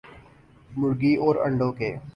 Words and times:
مرغی 0.69 1.13
اور 1.23 1.35
انڈوں 1.45 1.71
ک 1.77 1.79